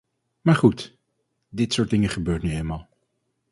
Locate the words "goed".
0.55-0.97